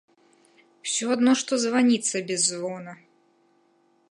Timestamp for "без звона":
2.31-2.91